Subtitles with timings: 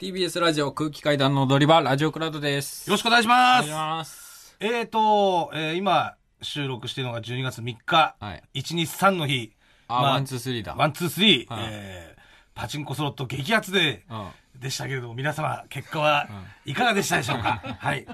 [0.00, 2.88] TBS ラジオ空気階段の踊り場、ラジオクラウドです。
[2.88, 3.68] よろしくお願いしおます。
[3.68, 4.56] ます。
[4.58, 8.42] えーと、えー今、収録しているのが12月3日、はい。
[8.54, 9.52] 1日3の日、
[9.88, 10.74] あ、まあ one、two、three だ。
[10.74, 12.20] one、two、three、はいえー
[12.54, 14.28] パチンコスロット激アツで、うん。
[14.60, 16.28] でしたけれども、皆様、結果は
[16.66, 18.06] いかがでしたでしょうか、 はい。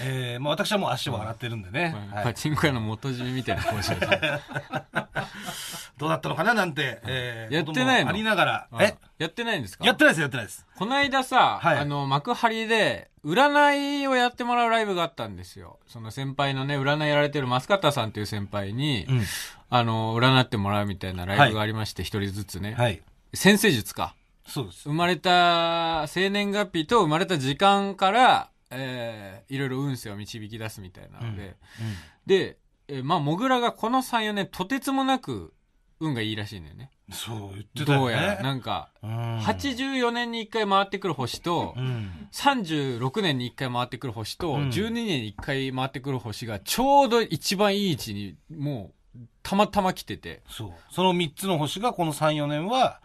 [0.00, 4.08] えー、まあ私はもう足を洗ってるんでね、はい、パチンコ屋の元締めみたいな顔してる。
[5.96, 6.52] どうだったのかな？
[6.52, 8.10] なんて、えー、やってないの？
[8.10, 8.98] ありながら、うんえ？
[9.18, 9.86] やってないんですか？
[9.86, 10.66] やってないです、やってないです。
[10.76, 15.78] この間さ、はいあの、幕張で、占いをやってもらうライブがあったんですよ。
[15.88, 19.22] その先輩のね、占いやられてるマスカッタさんっていう先輩に、うん。
[19.70, 22.74] あの、占ってもらうみたいなライブがありまして、一、人ずつね。
[22.74, 23.00] はい。
[23.32, 24.14] 先生術か。
[24.46, 24.88] そうです。
[24.88, 31.56] 生まれた生年月日と生まれた時間から、えーいろいろ運勢を導き出すみたいなので、
[32.26, 35.52] で、えーまあ、モグラがこの3、4年とてつもなく
[36.00, 36.90] 運がいいらしいんだよね。
[37.08, 37.14] うん。
[37.14, 38.04] そう、言ってたよね。
[38.04, 38.42] どうやら。
[38.42, 42.28] なんか、うん、84年に1回回ってくる星と、うん。
[42.32, 50.72] 36年に1回回ってくる星と、うん12年に1回回ってくる星がちょうど一番いい位置にもうたまたま来てて、そう。
[50.90, 53.00] その3つの星がこの3、4年は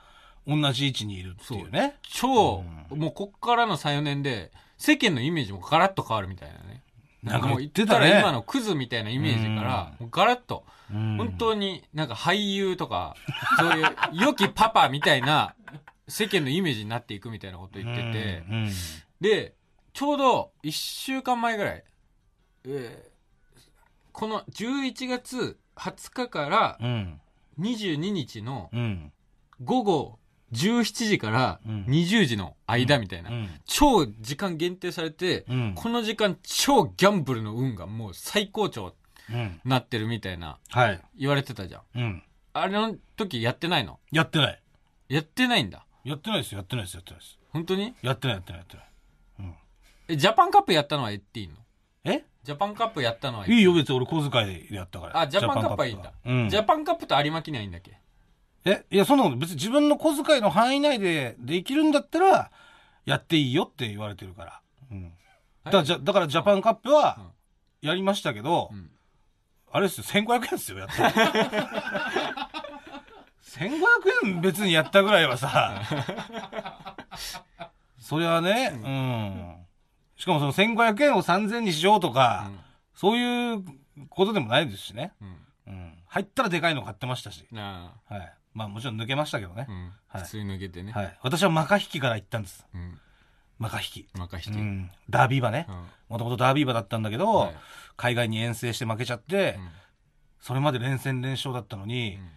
[0.47, 1.95] 同じ位置にいるっていうね。
[2.01, 6.83] 超、うもうこっからの3、4年で世間のイメージもガラッと変わるみたいなね。
[7.23, 13.15] なんかもう言ってたら今のクズみたいなイメージから、もうガラッと、うん本当になんか俳優とか、
[13.59, 13.85] そういう
[14.25, 15.55] 良きパパみたいな
[16.07, 18.69] 世間のイメージになっていくみたいなこと言ってて、うん
[19.21, 19.55] で、
[19.93, 21.83] ちょうど1週間前ぐらい、
[22.65, 23.11] えー
[24.11, 27.21] この11月20日からうん。
[27.59, 29.11] 22日のうん。
[29.63, 30.19] 午後
[30.53, 33.49] 17時からうん20時の間みたいな、うん。
[33.65, 35.73] 超時間限定されて、うん。
[35.75, 38.93] この時間超ギャンブルの運がもう最高潮
[39.29, 39.61] うん。
[39.63, 41.01] なってるみたいなはい。
[41.17, 41.81] 言われてたじゃん。
[41.95, 42.23] うん。
[42.53, 43.99] あれの時やってないの？
[44.11, 44.61] やってない。
[45.07, 45.85] やってないんだ。
[46.03, 46.57] やってないですよ。
[46.57, 46.95] やってないです。
[46.95, 47.39] やってないです。
[47.51, 47.93] 本当に？
[48.01, 48.85] やってない、やってない、やってない。
[50.09, 51.53] え、ジャパンカップやったのは言っていいの？
[52.03, 52.25] え？
[52.43, 55.19] ジャパンカップやったのはいいよ、別に俺小遣いでやったから。
[55.19, 56.11] あ、ジャパンカップはいいんだ。
[56.25, 56.49] うん。
[56.49, 57.97] ジャパンカップと有馬記念はいいんだっけ？
[58.65, 62.51] え、いや、そんなこと別に自分の小遣いの範囲内でできるんだったら、
[63.05, 64.61] やっていいよって言われてるから。
[64.91, 65.11] うん。
[65.63, 67.31] だから、じゃだからジャパンカップは、
[67.81, 68.91] やりましたけど、うん
[69.73, 71.09] あれですよ、1500円ですよ、やったの。
[73.41, 73.79] 1500
[74.25, 75.81] 円別にやったぐらいはさ、
[77.97, 79.55] それはね、うん。
[80.17, 82.51] しかもその1500円を3000にしようとか、
[82.93, 83.63] そういう
[84.09, 85.13] ことでもないですしね。
[85.21, 85.97] うん。
[86.07, 87.45] 入ったらでかいの買ってましたし。
[87.51, 88.33] なはい。
[88.53, 89.75] まあもちろん抜けましたけどねあ、う。
[89.75, 89.93] ん。
[90.09, 90.91] はい普通に抜けてね。
[90.91, 91.17] はい。
[91.23, 92.65] 私はマカ引きから行ったんです。
[92.73, 92.99] うん。
[93.59, 94.07] マカ引き。
[94.13, 94.57] 任して。
[94.57, 94.67] ううん。
[94.79, 94.91] ん。
[95.09, 95.67] ダービー馬ね。
[96.09, 97.55] もともとダービー馬だったんだけど、はい
[97.97, 99.69] 海外に遠征して負けちゃって、うん
[100.39, 102.29] それまで連戦連勝だったのに、うん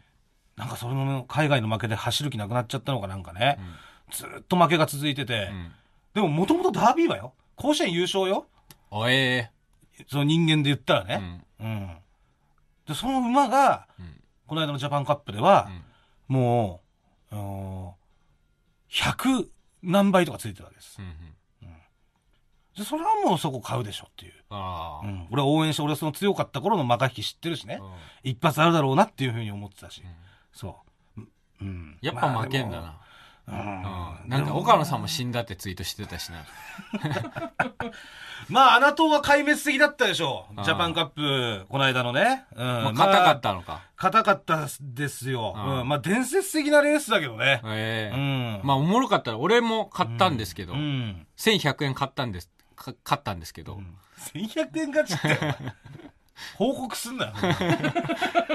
[0.56, 5.72] なんかそれの海外の負けで走る気なくなっちゃったのかなんかね、うんずーっと負けが続いてて、うん。
[6.14, 7.32] でももともとダービー馬よ。
[7.56, 8.46] 甲子園優勝よ。
[8.91, 9.50] おえ
[10.08, 11.04] その人間で言ったらー。
[11.04, 11.16] うね。
[11.16, 11.44] ん。
[11.60, 11.96] うん。
[12.86, 14.20] で、その馬が、うん。
[14.46, 15.82] この間のジャパンカップではう、ん
[16.29, 16.83] も
[17.31, 18.05] う、あのー
[18.95, 19.49] 100
[19.83, 20.99] 何倍とかついてるわけです。
[21.01, 21.09] うん。
[22.77, 24.33] で、それはもうそこ買うでしょっていう。
[24.51, 25.27] うん。
[25.31, 27.79] 俺は応援して、俺はその強かった頃のマカ引き知ってるしね。
[27.81, 27.91] うん
[28.23, 30.03] 一発あるだろうなっていうふうに思ってたし。
[30.53, 30.83] そ
[31.17, 31.21] う。
[31.21, 31.29] うん
[31.61, 31.99] うん。
[32.01, 32.83] やっぱ負けんだな。
[32.83, 33.03] まあ。
[33.47, 34.28] うん。
[34.28, 36.44] なんか岡野さんも死んだってツイートしてたしな。
[38.49, 40.60] まあ、アナトーは壊滅的だったでしょあ。
[40.60, 42.44] ージャパンカップ、この間のね。
[42.55, 42.66] うん。
[42.66, 43.82] まあ硬かったのか。
[43.97, 45.55] 硬かったですよ。
[45.56, 45.88] うんうん。
[45.88, 47.60] まあ、伝説的なレースだけどね。
[47.65, 48.16] えうえ。
[48.16, 48.60] ん。
[48.65, 51.26] まあおもろかったら、俺も買ったんですけどう、ん。
[51.38, 52.50] 1100円買ったんです。
[52.76, 53.81] か買ったんですけど、
[54.32, 55.38] 1100円勝ちって、
[56.56, 57.33] 報告すんなよ。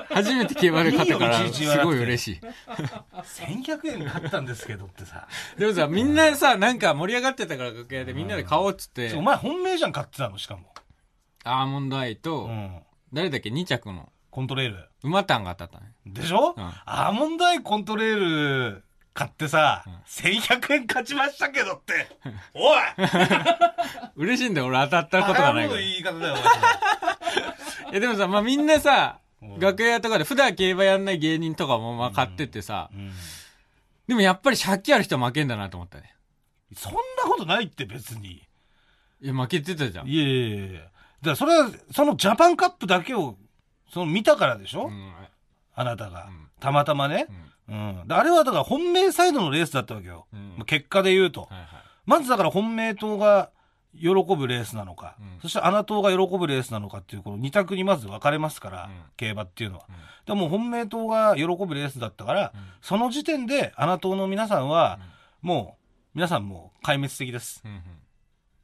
[0.09, 2.41] 初めて競馬で買ったから、すごい嬉しい。
[2.67, 5.27] 1100円買ったんですけどってさ。
[5.57, 10.73] でもさ、みんなさ、なんか盛り上がってたから楽屋でみんなで買おうっつってお、前本命じゃん買ってたの、しかも。
[11.43, 12.79] アーモンドアイと、うん。
[13.13, 14.89] 誰だっけ ?2 着のコントレール。
[15.03, 15.93] 馬タンが当たったね。
[16.05, 22.07] でしょ、うんアーモンドアイコントレール買ってさ、ん1100円勝ちましたけどって。
[22.53, 22.79] おい
[24.15, 25.79] 嬉しいんだよ、俺当たったことがないから。
[25.79, 26.35] 言い方だよ、
[27.93, 33.13] やでもさ、まあみんなさうん、楽屋とかで普段競馬やんない芸人とかもまあ買ってってさ、お前うん
[34.09, 36.15] でもやっぱり借金ある人は負けんだなと思ったね。
[36.75, 36.99] そんな
[37.29, 38.41] ことないって別に。
[39.21, 40.07] いや、負けてたじゃん。
[40.07, 40.89] いやいやいやだか
[41.21, 43.37] らそれは、そのジャパンカップだけを、
[43.93, 45.13] その見たからでしょ、うん。
[45.75, 47.27] あなたが、うんたまたまね
[47.67, 47.71] う。
[47.71, 47.99] ん。
[47.99, 48.07] うん。
[48.07, 50.25] であれはだから本命サイドのレースだったわけよ。
[50.33, 51.41] うんまあ結果で言うと。
[51.41, 51.67] はいはい。
[52.07, 53.51] まずだから本命党が
[53.93, 59.85] 喜ぶレースなのか、うんそして穴党が喜ぶレースなのかっていう、この二択にまず分かれますから、うん競馬っていうのは。
[59.89, 59.95] うん
[60.25, 64.99] でも本命党が喜ぶレースだったから、うんその時点で穴党の皆さんは、
[65.41, 65.77] も
[66.13, 67.63] 皆さんもう壊滅的です。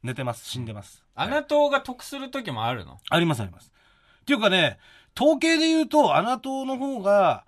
[0.02, 0.44] 寝てます。
[0.48, 1.02] 死んでます。
[1.14, 2.98] はい穴党が得する時もあるの？
[3.10, 3.72] ありますあります。
[4.20, 4.78] っていうかね、
[5.18, 7.44] 統計で言うと、穴党の方が、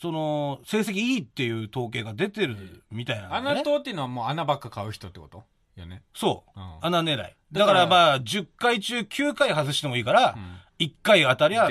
[0.00, 3.34] その、成績いいっていう統計が出てるみたいなね。
[3.34, 5.44] 穴党っていうのはもう穴ばっか買う人ってこと？
[5.82, 6.02] よね。
[6.14, 6.60] そう。
[6.60, 7.16] うん穴狙い。
[7.16, 10.36] だだかかららまあ、10回中9回外してもいいから、
[10.78, 11.68] 1回当たりゃ。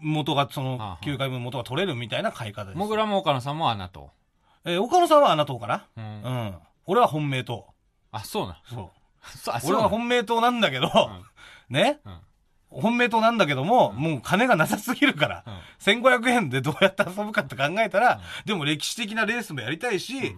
[0.00, 2.78] 元が、そのはあはあ9回分元が取れるみたいな買い方です。
[2.78, 4.10] もぐらも岡野さんも穴党。
[4.64, 5.86] えー岡野さんは穴党かな？
[5.96, 6.00] う。
[6.00, 6.06] うん
[6.48, 6.58] ん。
[6.86, 7.66] 俺は本命党。
[8.12, 8.60] あ、そうな。
[8.66, 8.90] そう。
[9.68, 10.90] 俺は本命党なんだけど、
[11.70, 12.18] ね、うん
[12.70, 15.60] 本命党なんだけども、もう金がなさすぎるから、うん
[16.02, 20.36] 1500円でどうやって遊ぶかって考えたら、うんでも歴史的なレースもやりたいし、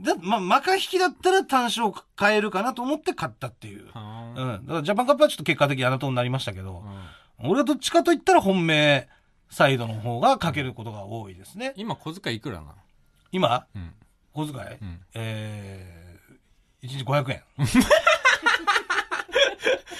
[0.00, 3.88] だまあ、マカ引きだったら単勝買えるかなと思って買ったっていう。
[3.92, 4.66] はうん。
[4.66, 6.84] だからジャパンカップはちょっと結果的にあなたになりましたけど
[7.40, 9.08] う、ん俺はどっちかと言ったら本命
[9.50, 11.72] サイドの方がかけることが多いですね。
[11.76, 12.74] 今小遣いいくらなの？
[13.32, 13.94] 今、うん。
[14.34, 17.42] 小遣い、うんえー、1日500円。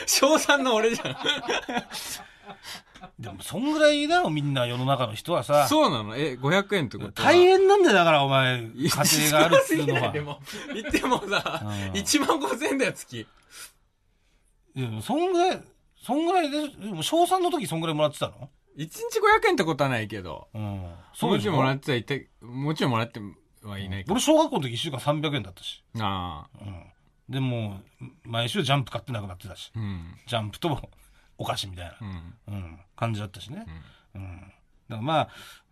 [0.07, 1.17] 賞賛の俺じゃん。
[3.19, 5.67] でも、そんぐらいだよ、みんな世の中の人はさ。
[5.69, 6.17] そうなの？
[6.17, 7.29] え、500円ってことは？
[7.29, 8.91] 大変なんだよ、だからお前、家
[9.29, 10.13] 庭があるっていうのは。
[10.13, 10.41] でも、
[10.75, 13.27] 言ってもさうん、1万5千円だよ、月。
[14.75, 15.63] いや、そんぐらい、
[16.03, 20.49] そんぐらいで、でも小3の時そんぐらいもらってたの？1日500円ってことはないけど。
[20.55, 20.63] うん。
[20.63, 23.21] もでしょちろんもらってはいて、もちろんもらって
[23.63, 24.13] はいないけど。
[24.13, 25.83] 俺小学校の時1週間300円だったし。
[25.99, 26.59] ああ。
[26.63, 26.83] うん。
[27.29, 27.81] でも、
[28.25, 29.73] 毎週ジャンプ買ってなくなってたし。
[29.75, 30.15] うん。
[30.27, 30.69] ジャンプと
[31.38, 32.35] お菓子みたいなう、ん。
[32.49, 33.67] うん、感じだったしね
[34.15, 34.19] う。
[34.19, 34.41] んうん。
[34.41, 34.53] だか
[34.88, 35.29] らまあ、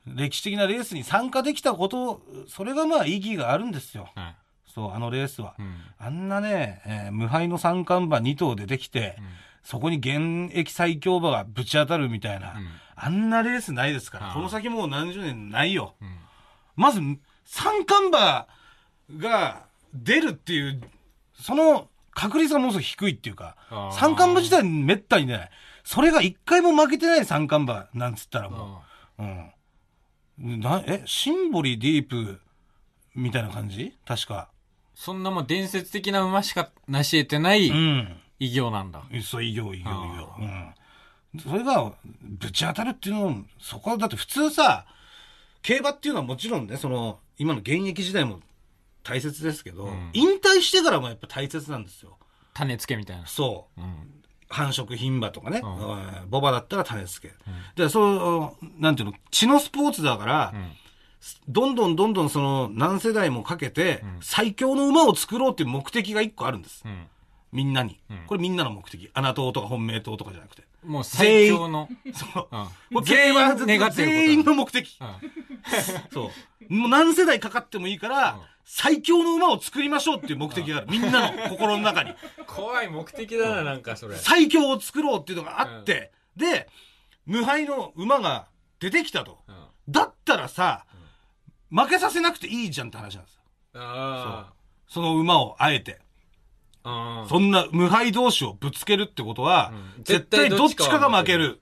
[0.06, 4.08] 歴史的なレースに参加できたこと、それがまあ意義があるんですよ。
[4.14, 4.36] はい。
[4.66, 5.54] そう、あのレースは。
[5.58, 5.76] うん。
[5.98, 9.16] あんなね、えー無敗の三冠馬2頭でできて、
[9.62, 15.96] そこに現役最強馬がぶち当たるみたいな、うんあんなレースないですから、この先もう何十年ないよ。
[16.00, 16.16] うん。
[16.76, 17.00] まず、
[17.44, 18.46] 三冠馬
[19.18, 20.80] が出るっていう、
[21.34, 23.56] その確率がものすごい低いっていうか
[23.92, 25.50] 三冠馬自体めったに出ない。
[25.84, 28.82] それが一回も負けてない三冠馬なんつったらも
[29.18, 30.60] う、うん。
[30.60, 32.40] なえ、シンボリディープ
[33.14, 33.96] みたいな感じ？
[34.06, 34.48] 確か。
[34.94, 38.16] そんなもう伝説的な馬しか成し得てないうん。
[38.40, 39.02] 偉業なんだ。
[39.22, 40.34] そう、異業、異業、異あ業。
[40.38, 41.40] うん。
[41.40, 44.86] それが、ぶち当たるっていうのも、そこは、だって普通さ、
[45.62, 48.40] 競馬っていうのはもちろんね、その、今の現役時代も
[49.04, 52.16] 大切ですけど、うん引退してからもやっぱ大切なんですよ。
[52.54, 53.26] 種付けみたいな。
[53.26, 53.80] そう。
[53.80, 53.94] うん。
[54.48, 57.34] 繁殖牝馬とかね、うんうんボバだったら種付け。
[57.74, 60.72] で、そう、なんていうの、血のスポーツだから、うん。
[61.48, 66.82] どんどんどんどんその何世代もかけて、うん最強の馬を作ろうっていう目的が一個あるんです。
[66.84, 67.06] うん。
[67.52, 68.00] みんなに。
[68.10, 69.10] うんこれみんなの目的。
[69.12, 70.64] 穴党とか本命党とかじゃなくて。
[70.84, 71.88] もう最強の。
[72.14, 72.48] そう。
[72.50, 72.58] うん
[72.90, 74.98] もう全員全員の目的。
[75.00, 76.30] うんそ
[76.70, 76.74] う。
[76.74, 80.86] もう何世代かかってもいいから、うん最強の馬を作りましょうっていう目的がある。
[80.90, 82.14] みんなの心の中に。
[82.46, 84.16] 怖い目的だな、なんかそれ。
[84.16, 86.68] 最強を作ろうっていうのがあって、で、
[87.26, 88.46] 無敗の馬が
[88.80, 89.42] 出てきたと。
[89.46, 89.64] うん。
[89.88, 90.86] だったらさ、
[91.70, 93.40] 負けさせなくていいじゃんって話なんですよ。
[93.74, 94.52] あ
[94.86, 96.00] その馬をあえて。
[96.84, 97.26] あ。
[97.28, 101.60] そんな無敗同士をぶつけるってことは、うん絶対どっちかが負ける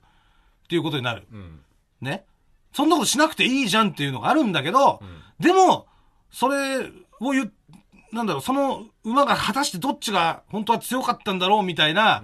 [0.65, 1.27] っていうことになる。
[1.31, 1.61] うん。
[2.01, 2.25] ね。
[2.73, 5.87] そんなことしなくていいじゃんっていうのがあるんだけど、うんでも、
[6.33, 6.91] それ
[7.21, 7.53] を言う、
[8.11, 12.23] なんだろう、その馬が果たしてどっちが本当は強かったんだろうみたいな、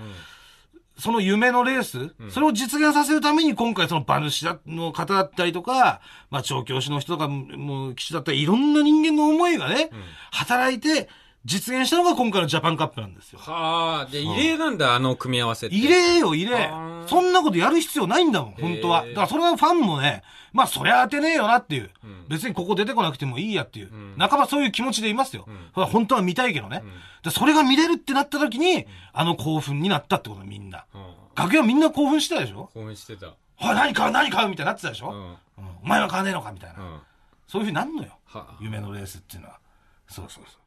[0.98, 2.32] その夢のレース、うん。
[2.32, 10.00] それを実現させるために今回その馬主だの方だったりとか、まあ調教師の人とか、もう騎手だったり、いろんな人間の思いがね、うん。
[10.32, 11.08] 働いて
[11.46, 13.40] 実現したのが今回のジャパンカップなんですよ。
[13.40, 15.76] はあ、で、異例なんだ、あの組み合わせって。
[15.76, 16.70] 異例よ、異例。
[17.08, 19.06] そんなことやる必要ないんだもん、本当は。
[19.06, 21.92] だからそれはファンもね、まあそりゃ当てねえよなっていう。
[22.04, 23.88] うん別にここ出てこなくてもいいやっていう。
[23.88, 25.46] ん半ばそういう気持ちでいますよ。
[25.48, 26.82] うんそれは本当は見たいけどね。
[26.84, 26.92] うん
[27.24, 30.86] でそれが見れるってなった時に、あの興奮になったってことみんな。
[30.94, 31.02] うん。
[31.36, 32.70] 楽屋みんな興奮してたでしょ？
[32.74, 33.28] 興奮してた。
[33.28, 33.34] は
[33.72, 35.16] い、何買う何買うみたいになってたでしょ、うん。
[35.16, 36.52] うんお前は買わねえのか？
[36.52, 36.80] みたいな。
[36.80, 37.00] うん。
[37.48, 38.10] そういうふうになんのよ。
[38.26, 38.58] はあ。
[38.60, 39.58] 夢のレースっていうのは。
[40.08, 40.59] そうそうそう。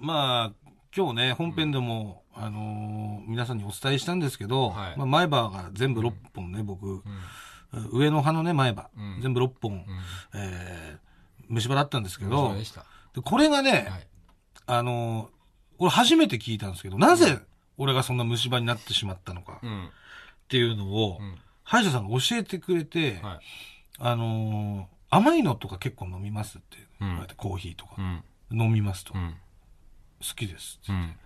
[0.00, 7.02] まあ、今日ね、本編でも、あのー皆さんにお伝えしたんですけど、はいまあ、前歯が全部6本ね、僕、うん。
[7.92, 9.86] 上の歯のね、前歯、うん全部6本、うん。
[10.34, 11.10] えー
[11.48, 14.06] 虫歯だったんですけそどこれがね、はい。
[14.66, 15.28] あのー
[15.78, 17.38] 俺初めて聞いたんですけど、なぜ
[17.78, 19.88] 俺がそんな虫歯になってしまったのかっうん。
[20.48, 21.34] ていうのを、うん。
[21.64, 23.40] 歯医者さんが教えてくれて、はい。
[23.98, 28.22] あのー甘いのとか結構飲みますって言われて、コーヒーとかう、ん。
[28.52, 29.12] 飲みますと、
[30.20, 30.36] 好うん。
[30.36, 31.16] きですってうん。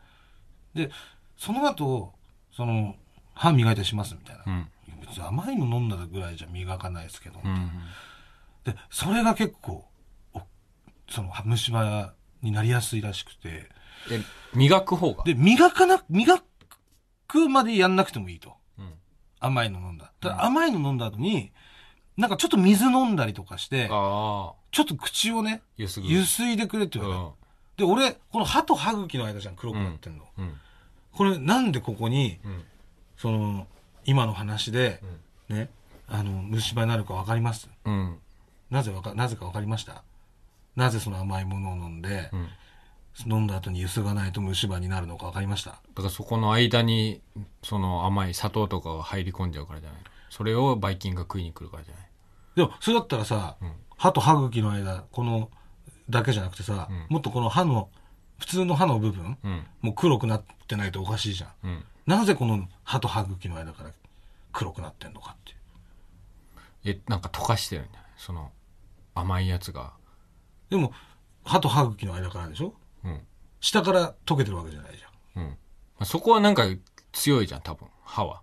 [0.74, 0.90] で、
[1.36, 2.12] その後、
[2.52, 2.96] その、
[3.34, 4.42] 歯磨いたりしますみたいな。
[4.46, 4.68] うん。
[5.00, 7.40] 別に甘いの飲んだぐらいじゃ磨かないですけど。
[7.44, 7.70] うん。
[8.64, 9.84] で、それが結構、
[10.32, 10.42] お
[11.10, 13.68] その、虫歯になりやすいらしくて。
[14.10, 14.22] え、
[14.54, 15.24] 磨く方が？
[15.24, 16.42] で、磨かな、磨
[17.26, 18.54] くまでやんなくてもいいと。
[18.78, 18.92] うん。
[19.40, 20.12] 甘いの飲んだ。
[20.20, 21.52] たうんだ甘いの飲んだ後に、
[22.16, 23.88] なんかちょっと水飲んだりとかして。
[23.88, 27.43] ちょっと口をね、ゆすいでくれってう言われた。
[27.74, 27.76] ん。
[27.76, 30.24] で、俺、この歯と歯茎の間じゃん、黒くなってんの。
[30.38, 30.54] うん。
[31.12, 32.64] これ、なんでここに、うん。
[33.16, 33.66] その、
[34.04, 35.00] 今の話で、
[35.48, 35.70] ね、
[36.08, 37.68] あの、虫歯になるかわかります？
[37.84, 38.18] うん。
[38.70, 40.02] なぜわか、なぜかわかりました？
[40.76, 42.48] なぜその甘いものを飲んで、うん。
[43.26, 45.70] 飲んだ後にゆすがないと虫歯になるのかわかりました？
[45.70, 47.22] だからそこの間に、
[47.62, 49.98] その甘い砂糖とかが入り込んじゃうからじゃない？
[50.00, 52.04] のそれをバイキンが食いに来るからじゃない？
[52.56, 55.48] でも、それだったらさ、うん歯と歯茎の間、この、
[56.10, 57.88] だけじゃなくてさ、うんもっとこの歯の、
[58.38, 59.66] 普通の歯の部分、うん。
[59.80, 61.50] もう黒くなってないとおかしいじゃん。
[61.64, 61.84] うん。
[62.06, 63.90] なぜこの歯と歯茎の間から
[64.52, 66.96] 黒くなってんのかっていう。
[66.96, 68.02] え、なんか溶かしてるんじゃない？
[68.16, 68.50] その、
[69.14, 69.92] 甘いやつが。
[70.68, 70.92] でも、
[71.44, 72.74] 歯と歯茎の間からでしょ？
[73.04, 73.20] うん。
[73.60, 75.02] 下から溶けてるわけじゃないじ
[75.36, 75.44] うん。
[75.44, 75.56] ま
[76.00, 76.64] あそこはなんか
[77.12, 77.88] 強いじゃん、多分。
[78.02, 78.42] 歯は。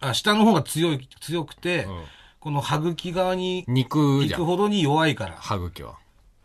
[0.00, 2.04] あ、下の方が強い、強くて、うん。
[2.38, 4.40] この歯茎側に肉じゃん。
[4.40, 5.34] 行くほどに弱いから。
[5.36, 5.98] 歯茎は。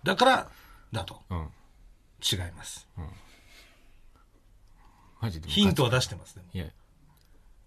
[0.03, 0.49] だから、
[0.91, 1.21] だと。
[1.29, 1.49] うん。
[2.21, 2.87] 違います。
[5.19, 5.49] マジで。
[5.49, 6.43] ヒントは出してますね。
[6.53, 6.65] いや、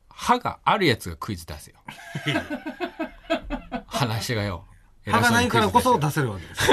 [0.09, 1.79] 歯があるやつがクイズ出せよ。
[3.87, 4.67] 話がよ。
[5.07, 6.71] 歯がないからこそ偉出せるわけです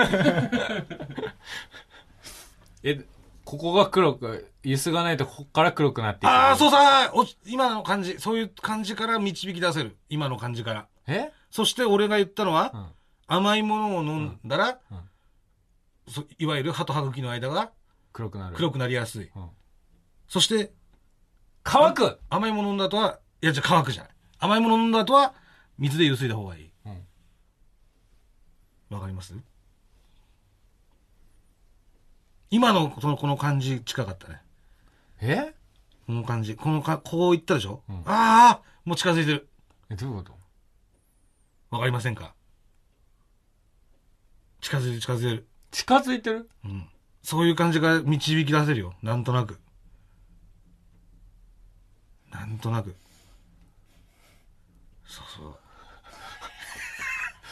[2.84, 3.06] え、
[3.44, 6.28] ここが黒く、ゆすがないとここから黒くなっていく。
[6.30, 9.98] ああ、そうさ、お今の感じ、そういう感じから導き出せる。
[10.10, 10.88] 今の感じから。
[11.08, 11.32] え？
[11.52, 12.88] そして俺が言ったのは、うん。
[13.28, 15.11] 甘いものを飲んだら、うんうん
[16.08, 17.72] そいわゆる歯と歯茎の間が
[18.14, 18.56] 黒くなる。
[18.56, 19.30] 黒くなりやすい。
[19.36, 19.50] うん
[20.28, 20.72] そして、
[21.62, 24.12] 乾く甘いもの飲んだ後は、いや、じゃあ乾くじゃない。
[24.40, 25.34] 甘いもの飲んだ後は、
[25.78, 26.72] 水でゆすいだ方がいい。
[26.86, 27.06] うん。
[28.96, 29.36] わかります？
[32.50, 34.42] 今のこのこの感じ近かったね。
[35.20, 35.54] え？
[36.08, 36.56] この感じ。
[36.56, 39.50] このか、こう言ったでしょ、うんああもう近づいてる。
[39.90, 40.32] え、どういうこと？
[41.72, 42.34] わかりませんか？
[44.62, 45.48] 近づいてる近づいてる。
[45.72, 46.50] 近づいてる？
[46.66, 46.88] うん。
[47.24, 48.94] そういう感じが導き出せるよ。
[49.02, 49.60] なんとなく。
[52.32, 52.96] なんとなく。
[55.06, 55.58] そうそう。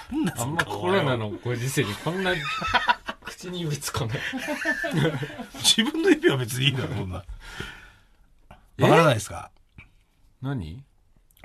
[0.41, 2.31] あんまコロナのご時世にこんな
[3.23, 5.17] 口に指突っ込んで。
[5.61, 7.23] 自分の指は別にいいだろ、そんな。
[8.77, 8.83] え？
[8.83, 9.51] わからないですか？
[10.41, 10.83] 何？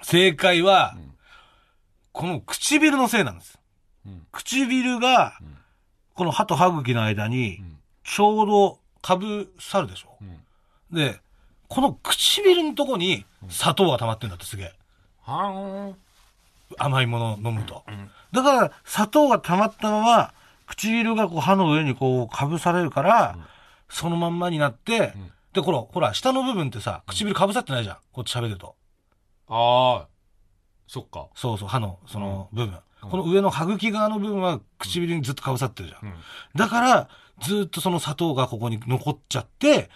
[0.03, 1.15] 正解は、ん
[2.13, 3.59] この唇のせいなんです。
[4.07, 4.27] うん。
[4.33, 5.59] 唇がん、
[6.15, 10.17] この歯と歯茎の間にん、ちょうどかぶさるでしょ？
[10.21, 10.97] うん。
[10.97, 11.21] で、
[11.69, 14.73] この唇のとこに砂糖が溜まってんだってすげえ。
[15.23, 15.97] はーん。
[16.79, 17.85] 甘いものを飲むと。
[17.91, 20.33] んだから、砂糖が溜まったまま、
[20.67, 23.39] 唇がこう歯の上にこうかぶされるから、
[23.89, 27.97] そのまんまになって、んで、この、ほら、下の部分ってさ、唇かぶさってないじゃん。
[28.13, 28.75] こっち喋ると。
[29.49, 30.07] ああ。
[30.89, 31.29] そっか。
[31.37, 32.79] そうそう、歯の、その部分。
[33.05, 36.09] うんこの上の歯茎側の部分は唇にずっとかぶさってるじゃん。
[36.09, 36.15] うん。
[36.55, 37.09] だから、
[37.43, 39.91] ずっとその砂糖がここに残っちゃって、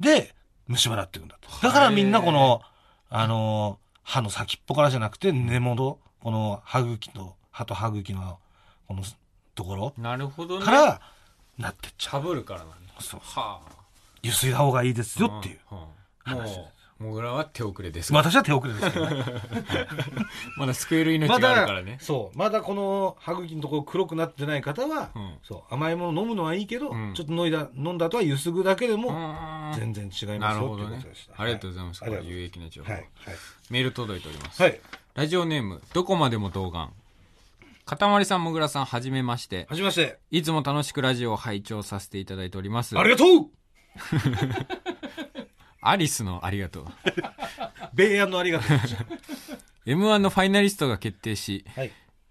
[0.00, 0.34] で、
[0.66, 1.48] 虫歯になっていくんだと。
[1.66, 2.60] だからみんなこの、
[3.08, 8.38] あのー歯の先っぽからじゃなくて根元、この歯茎と、歯と歯茎の、
[8.88, 9.02] この
[9.54, 10.64] ところなるほどね。
[10.64, 11.00] から、
[11.56, 12.76] なってっちゃかぶるからなんだ。
[12.98, 13.02] う。
[13.02, 13.20] そう。
[13.22, 13.72] はあ。
[14.22, 15.60] ゆすいだ方がいいですよっていう。
[15.70, 15.78] うん。
[15.78, 15.84] うん
[16.24, 18.18] 話ですもう、もぐらは手遅れですが。
[18.18, 19.24] 私は手遅れですけどね。
[20.56, 21.98] まだ救える命まがあるからね。
[22.00, 22.38] そう。
[22.38, 25.74] まだこの歯茎のところ黒くなってない方は、うんそう。
[25.74, 31.42] 甘いもの飲むのはいいけど、うんちょっと飲んだ、飲んだ後はゆすぐだけでも、うん全然違いなますよるほどねっていうことでした。。
[31.42, 32.00] ありがとうございます。
[32.00, 32.92] これはいありがとう有益な情報。
[32.92, 33.00] はい。
[33.00, 33.08] はい。
[33.70, 34.62] メール届いております。
[34.62, 34.80] はい。
[35.14, 36.90] ラジオネーム、どこまでも童顔。
[37.84, 39.66] かたまりさん、もぐらさん、はじめまして。
[39.68, 40.18] はじめまして。
[40.30, 42.96] いつも楽しくラジオを拝聴させていただいております。
[42.98, 43.28] ありがとう
[45.82, 46.86] アリスのありがとう。
[47.94, 48.78] 米安のありがとう。
[49.86, 51.90] M1 のファイナリストが決定し、はい。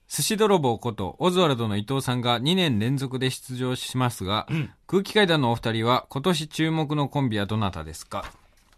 [0.09, 8.25] 寿司泥棒ことオズワルドの伊藤さんが2年連続で出場しますが、ん空気階段のお二人は今年注目のコンビはどなたですか？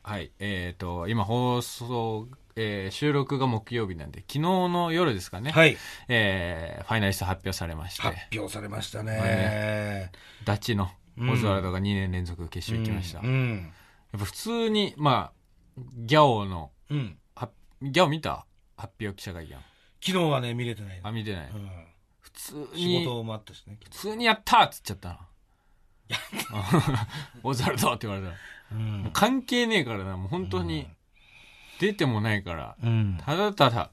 [0.03, 0.31] はい。
[0.39, 5.51] えっ、と、今放送、えー収録が木曜日なんで、昨日の夜ですかね。
[5.51, 5.77] はい。
[6.07, 10.11] えーファイナリスト発表されまして、発表されましたこね。
[10.45, 13.19] ダチのオズワルドが2年連続決勝行きました。
[13.19, 13.23] う
[14.13, 14.19] やっん。
[14.19, 15.31] ぱ普通に、ま
[15.77, 17.17] あ、ギャオの、うん。
[17.35, 17.49] は
[17.81, 18.45] ギャオ見た？
[18.77, 19.55] 発表記者会見。
[20.01, 21.49] 昨日はね、見れてないあ、見てない。
[21.49, 21.69] うん。
[22.21, 23.77] 普通仕に、事もあったしね。
[23.83, 25.19] 普通にやったーっつっちゃったな。
[27.43, 28.37] オズワルドって言われたら。
[28.71, 30.87] うんもう関係ねえからな、もう本当に、
[31.79, 33.19] 出てもないから、うん。
[33.23, 33.91] ただただ、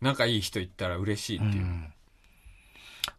[0.00, 1.62] 仲いい人いったら嬉しいっていう。
[1.62, 1.92] うん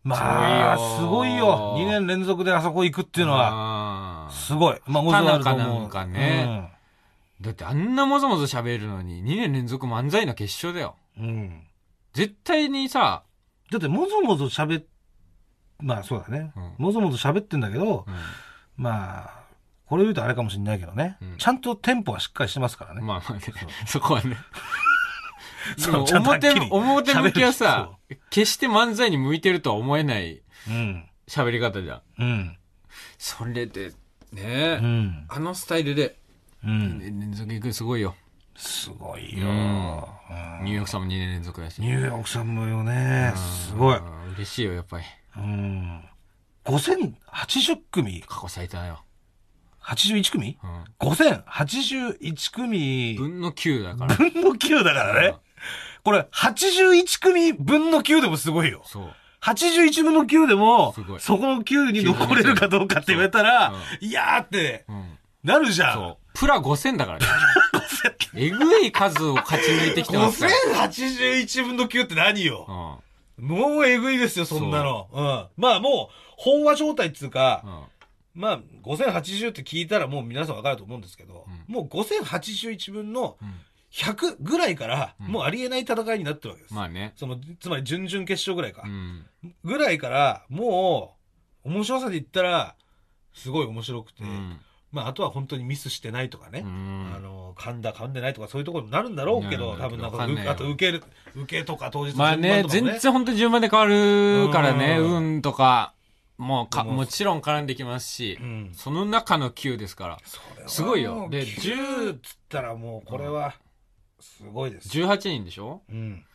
[0.03, 1.85] まあ、すすごいよごいよ。
[1.85, 4.81] 2年連続であそこ行くっていうのは、はすごい。
[4.85, 5.43] まあ、オズワルドも。
[5.43, 6.71] 田中なんかね
[7.41, 10.95] だってあんなもぞもぞ喋るのに2年連続漫才の決勝だよ。
[11.17, 11.25] うん。
[11.25, 11.67] うん。
[12.13, 13.23] 絶対にさ、
[13.71, 14.85] だって、もぞもぞ喋っ、
[15.79, 16.51] まあ、そうだね。
[16.55, 18.13] うんもぞもぞ喋ってんだけど、うん
[18.77, 19.43] まあ、
[19.85, 21.17] これ言うとあれかもしれないけどね。
[21.21, 23.01] うんちゃんとテンポはしっかりしてますからね。
[23.01, 23.41] まあまあね、
[23.85, 24.37] そこはね。
[25.77, 27.91] で もそう表り、表向きはさ
[28.29, 31.09] 決して漫才に向いてるとは思えないうん。
[31.27, 32.01] 喋り方じゃん。
[32.19, 32.57] うん。
[33.17, 33.95] それで、う
[34.33, 35.25] ねん。
[35.29, 36.17] あのスタイルで、
[36.63, 36.99] うん。
[36.99, 38.15] 連続行くすごいよ。
[38.55, 39.47] すごいよ。
[39.47, 39.97] うん
[40.29, 41.79] うんニューヨークさんも2年連続だし。
[41.79, 43.33] ニューヨークさんもよね。
[43.35, 43.97] すごい。
[43.97, 45.05] うん嬉しいよ、やっぱり。
[45.37, 46.03] うん。
[46.65, 49.03] 5080組過去最多だよ。
[49.81, 50.57] 81組？
[50.61, 50.83] うん。
[50.99, 54.15] ?5081 組分の9だから。
[54.15, 55.35] 分の9だからね。
[56.03, 58.81] これ、81組分の9でもすごいよ。
[58.85, 59.13] そう。
[59.41, 65.17] 81分の9でもすごい、そこの9に残れるかどうかって言われたらそう、いやーってうん。
[65.43, 65.93] なるじゃん。
[65.93, 66.17] そう。
[66.33, 67.25] プラ5000だからね。
[68.35, 70.87] えぐい数を勝ち抜いてきてますから。
[70.87, 73.01] 5081分の9って何よ？
[73.37, 73.47] うん。
[73.47, 75.07] もうえぐいですよ、そんなの。
[75.11, 75.61] うん。
[75.61, 78.41] まあもう、飽和状態っつうか、うん。
[78.41, 83.53] まあ、5080って聞いたらもう皆さんわかると思うんですけど、うもう5081分のうん
[83.97, 86.73] 100ぐらいから、うんもうありえない戦いになってるわけです。
[86.73, 87.13] まあね。
[87.15, 88.83] その、つまり準々決勝ぐらいか。
[88.85, 89.25] うん。
[89.63, 91.17] ぐらいから、も
[91.65, 92.75] う、面白さで言ったら、
[93.33, 94.59] すごい面白くて、うん。
[94.91, 101.03] まあ、あとは本当にミスしてないとかね、うんあの、噛んだ噛んでないとかそういうところになるんだろうけど、多分なんか、あと受ける、
[101.35, 105.93] 受けとか当日のまあね、順番とかも全然本当に順番で変わるからね、うん運とか、
[106.37, 108.71] もうか、もちろん絡んできますしう、ん。
[108.73, 110.17] その中の9ですから。
[110.67, 113.55] すごいよでで、10っつったらもうこれは、
[114.19, 114.89] すごいです。
[114.89, 115.83] 18人でしょ？
[115.89, 116.25] うん。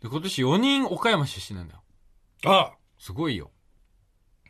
[0.00, 1.82] で、今年4人岡山出身なんだよ。
[2.46, 3.50] あすごいよ。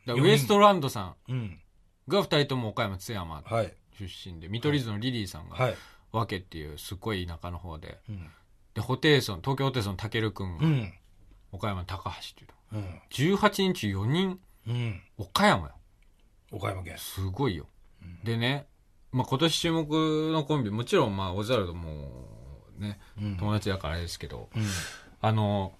[0.06, 1.60] だウエストランドさんうん。
[2.06, 3.74] が2人とも岡山津山はい。
[3.98, 5.76] 出身で、見取り図のリリーさんがはい。
[6.12, 7.98] わけっていうすっごい田舎の方で。
[8.08, 8.30] うん。
[8.74, 10.92] で、ホテイソン、東京ホテイソンたけるくんがうん。
[11.52, 12.80] 岡山の高橋っていうの。
[12.80, 13.00] うん。
[13.10, 15.02] 18人中4人うん。
[15.16, 15.74] 岡山よ。
[16.52, 16.96] 岡山県。
[16.96, 17.66] すごいよ。
[18.24, 18.66] でね、
[19.12, 22.37] まあ、今年注目のコンビ、もちろん、まあ、オズワルドも、
[22.78, 24.62] ね、うん友達だからあれですけど、うん。
[25.20, 25.72] あの、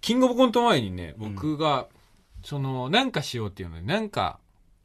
[0.00, 1.86] キングオブコント前にね、僕が、
[2.42, 4.38] その、なんかしようっていうので、なんか、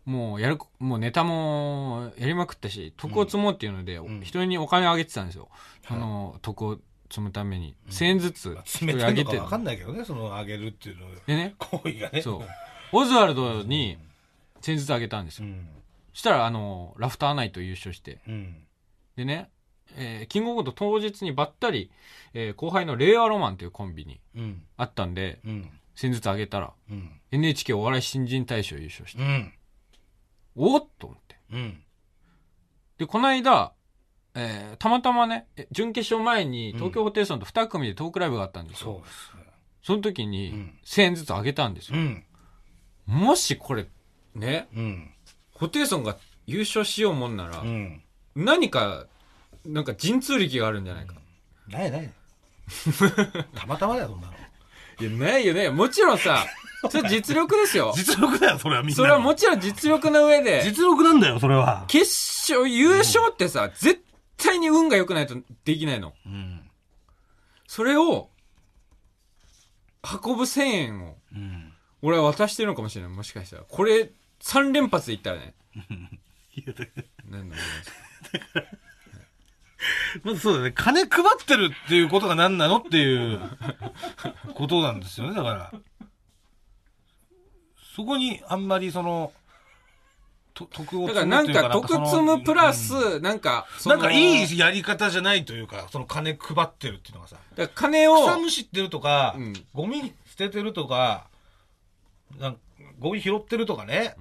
[0.05, 5.49] もうやる、もうネタもやりまくったし、徳を積もうっていうので、ん人にお金あげてたんですよ。
[5.83, 6.77] はいあの、徳を
[7.09, 7.75] 積むために。
[7.89, 12.21] 1000円ずつ一冷人あげてたいのかわかんないけどね、その、あげるっていうの、でね、行為がね。
[12.21, 12.41] そう。
[12.93, 13.97] オズワルドに
[14.61, 15.47] 1000円ずつあげたんですよ。
[15.47, 15.67] うん。
[16.13, 18.55] そしたら、あの、ラフターナイト優勝して、うん。
[19.15, 19.49] でね、
[19.95, 21.91] えーキングオブコント当日にばったり、
[22.33, 24.63] えー後輩の令和ロマンというコンビにうん。
[24.77, 25.69] 会ったんで、うん。
[25.95, 27.11] 先日あげたら、うん。
[27.31, 29.53] NHK お笑い新人大賞優勝して、うん。
[30.55, 31.35] おっと思って。
[31.53, 31.83] うん。
[32.97, 33.73] で、この間、
[34.35, 39.03] えーたまたまね、え準決勝前にうん東京ホテイソンと2組でトークライブがあったんですよ。
[39.81, 41.97] その時うにん1000円ずつあげたんですよ。
[41.97, 42.23] うん。
[43.07, 43.87] もしこれ、
[44.35, 45.11] ね、うん。
[45.53, 48.03] ホテイソンが優勝しようもんなら、うん。
[48.35, 49.07] 何か、
[49.67, 51.15] なんか神通力があるんじゃないか。
[51.67, 52.13] ないない。
[53.53, 54.33] たまたまだよ、そんなの。
[54.99, 55.69] いや、ないよね。
[55.69, 56.45] もちろんさ、
[56.89, 57.93] それ実力ですよ。
[57.95, 58.95] 実力だよ、それはみんなの。
[58.95, 61.85] それはもちろん実力の上で、実力なんだよ、それは。
[61.87, 62.05] 決
[62.53, 64.03] 勝、優勝ってさ、絶
[64.37, 66.13] 対に運が良くないとできないの。
[66.25, 66.69] うん。
[67.67, 68.29] それを、
[70.03, 71.73] 運ぶ1000円を、うん。
[72.01, 73.11] 俺は渡してるのかもしれない。
[73.11, 73.63] もしかしたら。
[73.63, 75.53] これ、3連発でいったらね。
[76.55, 76.85] いやだ
[77.29, 77.61] なんだろ
[80.23, 80.71] まずそうだね。
[80.71, 83.39] 金配ってるっていうことが何なのっていう
[84.53, 85.71] ことなんですよね、だから。
[87.95, 89.31] そこにあんまりその、
[90.53, 97.37] と得をうだからなんか、得積むプラス、うんなんか、なんかいいやり方じゃないというか、その金配ってるっていうのがさ。
[97.55, 101.27] だから金を、草むしってるとか、うんゴミ捨ててるとか、
[102.39, 102.57] なん
[102.99, 104.15] ゴミ拾ってるとかね、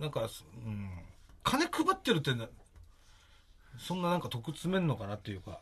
[0.00, 0.90] なんか、うん、
[1.44, 2.48] 金配ってるってな
[3.80, 5.52] そんななんか得詰めんのかなっていうか。
[5.52, 5.56] だ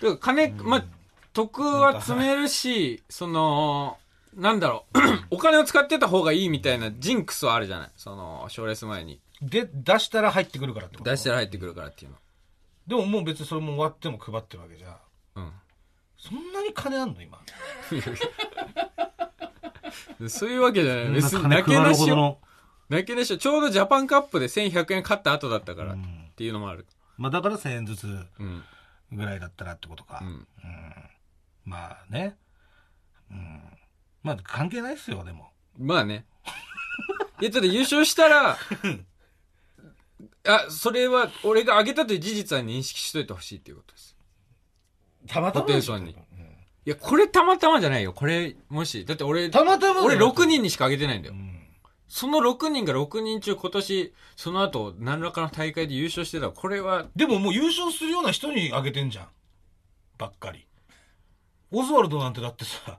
[0.00, 0.84] から金、まあ、
[1.32, 3.98] 得は積めるし、その、
[4.34, 4.98] なんだろう、
[5.36, 7.90] お金を使ってた方がいいみたいなジンクスはあるじゃない？
[7.96, 9.20] その、賞レース前に。
[9.42, 11.10] で、出したら入ってくるからってこと？
[11.10, 12.16] 出したら入ってくるからっていうの。
[12.86, 14.96] でももう別にそれも終わっても配ってるわけじゃん。
[15.36, 15.52] うん。
[16.18, 17.22] そんなに金あんの？
[17.22, 17.38] 今。
[20.28, 21.08] そういうわけじゃない。
[21.10, 22.10] 別に金泣けなし。
[22.88, 23.38] 泣けなしよ。
[23.38, 26.86] ちょうどジャパンカップで1100円勝った後だったからっうんていうのもある。
[27.20, 28.64] まあだから1000円ずつうん。
[29.12, 30.20] ぐらいだったらってことか。
[30.22, 30.28] うん。
[30.28, 30.46] うん
[31.66, 32.36] まあね。
[33.30, 33.60] うん。
[34.22, 35.50] まあ関係ないっすよ、でも。
[35.78, 36.24] まあね。
[37.40, 38.56] いや、だって優勝したら、
[40.46, 44.16] あ、それは、俺が上げたという事実は認識しといてほしいっていうことです。
[45.28, 46.14] たまたまホテイソンにい
[46.86, 48.14] や、これたまたまじゃないよ。
[48.14, 51.34] これ、もし、だって俺、たまたま俺6人にしか上げてないんだよ。
[51.34, 51.59] うん
[52.10, 59.28] その6人が6人中今年、その後、何らかの大会で優勝してたら、これは、でももう優勝するような人にあげてんじゃん。
[60.18, 60.66] ばっかり。
[61.70, 62.98] オズワルドなんてだってさ、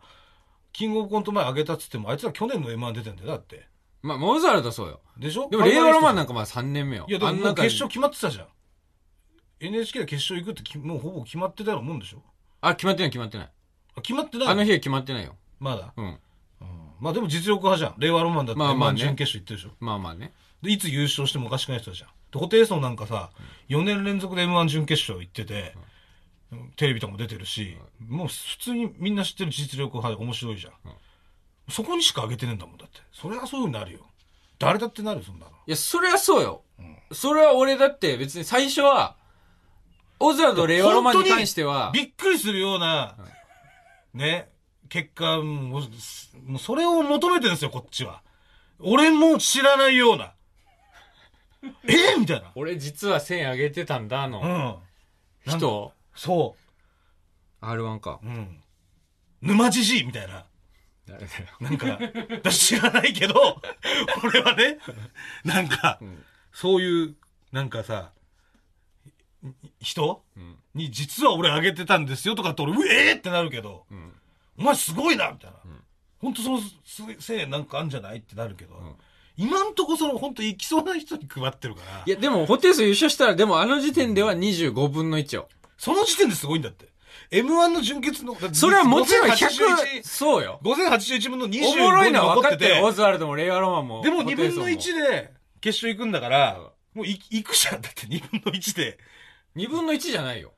[0.72, 3.68] キングオブコント前あげたっつっても、あいつは去年の M1 出てんだよ、だって。
[4.02, 5.02] まあ、モーザルドそうよ。
[5.18, 5.50] でしょ？
[5.50, 6.30] でも、令和ロマンなんか。
[6.30, 7.06] かまあ3年目よ。
[7.08, 8.48] いや、でももう決勝決まってたじゃん。
[9.60, 12.24] NHK で決勝行くってきもうほぼ決まってたようなもんでしょ？
[12.62, 13.52] あ、決まってない決まってない。
[13.94, 15.36] あ決まってないあの日は決まってないよ。
[15.60, 15.94] まだ？
[15.98, 16.18] うん。
[17.02, 17.96] まあでも実力派じゃん。
[17.98, 19.72] 令和ロマンだってまあまあね M1 準決勝行ってるでしょ。
[19.80, 20.32] まあまあね。
[20.62, 22.10] で、いつ優勝してもおかしくない人だじゃん。
[22.32, 23.32] で、ホテイソンなんかさ、
[23.70, 25.76] 4年連続で M1 準決勝行ってて、
[26.76, 27.76] テレビとかも出てるし、
[28.08, 30.74] もう普通にみんな知ってる実力派で面白いじゃん。
[31.72, 33.00] そこにしか上げてねえんだもん、だって。
[33.12, 34.06] それはそういう風になるよ。
[34.60, 35.52] 誰だってなるよ、そんなの。
[35.66, 36.62] いや、それはそうよ。
[37.12, 39.16] それは俺だって別に最初は、
[40.20, 43.16] オズワルド令和ロマンに関しては、びっくりするような、
[44.14, 44.51] ね、
[44.92, 45.82] 結果、もう、
[46.46, 48.22] もうそれを求めてるんですよ、こっちは。
[48.78, 50.34] 俺も知らないような。
[51.88, 52.20] え？
[52.20, 52.52] みたいな。
[52.56, 55.50] 俺実は1000上げてたんだ、うのん。
[55.50, 56.58] 人、そ
[57.62, 58.20] R1 か。
[58.22, 58.28] う。
[58.28, 58.62] うん。
[59.42, 60.46] 沼じじいみたいな。
[61.08, 61.46] 誰だよ。
[61.62, 61.98] なんか、
[62.44, 63.62] 私知らないけど、
[64.26, 64.78] 俺はね、
[65.46, 67.16] なんか、んそういう、
[67.54, 68.12] なんかさ、
[69.80, 70.22] 人？
[70.36, 70.58] うん。
[70.74, 74.14] に実は俺あげてたんですよとかって俺、うえーってなるけど、うん。
[74.62, 75.58] お前すごいなみたいな。
[75.58, 75.84] ん
[76.20, 76.70] 本当そのす
[77.20, 78.18] せいなんかあんじゃない？
[78.18, 78.96] ってなるけど、ん
[79.38, 85.50] 今んとこその本当行きそうな人に配ってるから、いや、でも、ホテイソン優勝したら、でもあの時点では25分の1よ。
[85.78, 86.90] その時点ですごいんだって。
[87.32, 90.60] M1 の準決の、それはもちろん100 5081、そうよ。
[90.64, 92.86] 5081分の25おもろいのは分かってる。
[92.86, 94.02] オズワルドも令和ロマンも。
[94.04, 96.60] でも2分のホテイソンも1で決勝行くんだから、
[96.94, 97.82] もうい行くじゃん。
[97.82, 99.00] だって2分の1で。
[99.56, 100.54] 2分の1じゃないよ。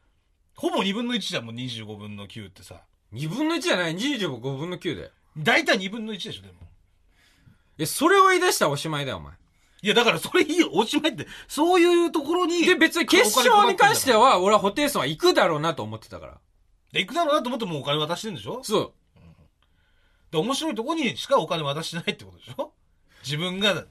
[0.55, 2.81] ほぼ2分の1じゃん、もう25分の9ってさ。
[3.13, 5.09] 2分の1じゃない？25分の9だよ。
[5.37, 6.53] 大体2分の1でしょ、でも。
[7.77, 9.33] いや、それを言い出したらおしまいだよ、お前。
[9.81, 11.27] いや、だからそれいいよ、おしまいって。
[11.47, 12.65] そういうところに。
[12.65, 14.19] で、別に決勝に関しては。
[14.19, 16.37] は、俺はホテイソンは行くだろうなと思ってたから。
[16.91, 18.63] で行くだろうなと思ってもうお金渡してるんでしょ？
[18.63, 18.93] そう。
[20.31, 22.71] で、面白いところにしかお金渡してないってことでしょ？
[23.23, 23.85] 自分が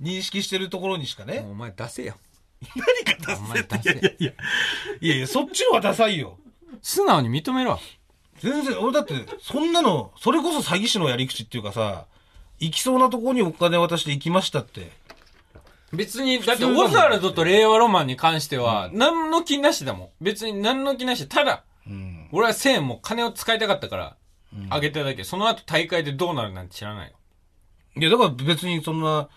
[0.00, 1.46] 認識してるところにしかね。
[1.48, 2.16] お前出せよ。
[2.76, 4.32] 何か出せ出せいやいやいや。
[5.00, 6.38] いやいや、そっちの方がダサいよ。
[6.80, 7.78] 素直に認めろ。
[8.42, 12.06] 全然、俺だって、そんなの、それこそ詐欺師のやり口っていうかさ、
[12.58, 14.90] 行きそうなところにお金渡して行きましたって。
[15.92, 20.08] 別に、だって、オズワルドと令和ロマンに関しては、何の気なしだもん。
[20.20, 21.28] 別に何の気なし。
[21.28, 22.28] ただ、うん。
[22.32, 24.16] 俺は1000円も金を使いたかったから、
[24.70, 25.24] あげただけ。
[25.24, 27.16] その後大会でどうなるなんて知らないよ。
[27.96, 29.28] いや、だから別にそんな、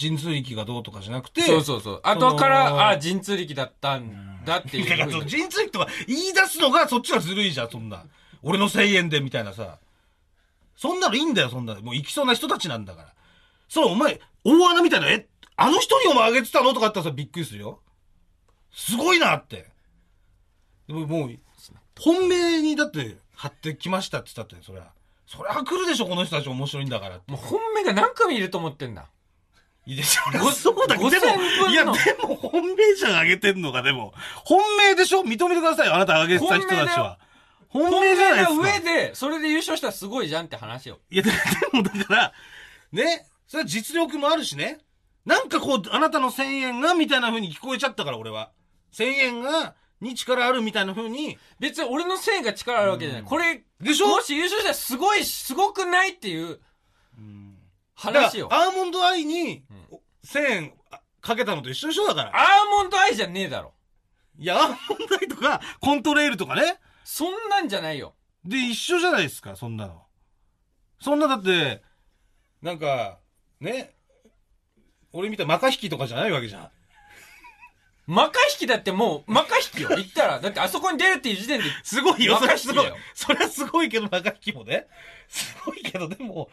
[0.00, 1.42] 神通力がどうとかじゃなくて。
[1.42, 2.00] そうそうそう。
[2.02, 4.88] 後から、あ、神通力だったんだっていう。
[4.88, 8.04] 神通力とか言い出すのがそっちはずるいじゃん、そんな。
[8.42, 9.78] 俺の1000円でみたいなさ。
[10.76, 11.82] そんなのいいんだよ、そんなの。
[11.82, 13.08] もう行きそうな人たちなんだから。
[13.68, 15.26] そう、お前、大穴みたいな、え、
[15.56, 17.80] あの人にお前あげてたのとかあったらさ、びっくりするよ。
[18.72, 19.68] すごいなって。
[20.88, 21.38] でももう、
[21.98, 24.90] 本命にだって貼ってきましたって言ったって、そりゃ。
[25.26, 27.30] そりゃ来るでしょ、この人たち面白いんだからって。
[27.30, 29.10] もう本命が何組いると思ってんだ。
[29.84, 30.22] いいでしょ。
[30.38, 31.90] ごそうだけど、で5000分も、のいや、で
[32.22, 35.22] も、本命じゃんあげてんのが、でも、本命でしょ？
[35.22, 37.18] 認めてくださいよ、あなたあげてた人たちは。
[37.70, 38.68] 本本命命じゃないですのか。
[38.68, 40.98] 上で、それで優勝したらすごいじゃんって話よ。
[41.10, 41.36] いや、でで
[41.72, 42.32] も、だから、
[42.92, 44.78] ね、それは実力もあるしね。
[45.24, 48.50] なんかこう、あなたの1000円が、みたいな風に聞こえちゃったから、俺は。
[48.92, 53.22] 1000円が、に力あるみたいな風に、別に俺の1000円が力あるわけじゃない。
[53.22, 54.08] これ、でしょ？
[54.08, 56.58] もし優勝したらすごい、すごくないっていう
[57.94, 58.48] 話よ。
[58.50, 59.62] アーモンドアイに、
[60.24, 60.72] 1000円
[61.20, 62.32] かけたのと一緒でしょだから。
[62.34, 63.74] アーモンドアイじゃねえだろ。
[64.38, 66.80] いや、アーモンドアイとか、コントレールとかね。
[67.12, 68.14] そんなんじゃないよ。
[68.44, 70.06] で、一緒じゃないですか、そんなの。
[71.00, 71.82] そんなだって、
[72.62, 73.18] なんか、
[73.58, 73.96] ね、
[75.12, 76.70] 俺みたいなマカ引きとかじゃないわけじゃん。
[78.06, 79.88] マカ引きだってもう、マカ引きよ。
[79.88, 80.38] 言ったら。
[80.38, 82.96] だってあそこに出るっていう時点で、すごいよ、そマれはすごいカ引きだよ。
[83.14, 84.86] それはすごいけど、マカ引きもね。
[85.26, 86.48] すごいけど、でも、